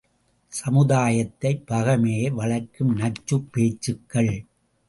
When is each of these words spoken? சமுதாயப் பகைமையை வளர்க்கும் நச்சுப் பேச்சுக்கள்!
சமுதாயப் 0.51 1.35
பகைமையை 1.67 2.31
வளர்க்கும் 2.31 2.97
நச்சுப் 2.97 3.47
பேச்சுக்கள்! 3.51 4.33